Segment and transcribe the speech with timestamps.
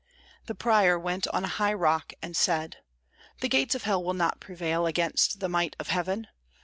[0.47, 2.77] The prior went on a high rock and said,
[3.41, 6.25] "The gates of hell will not prevail against the might of heaven.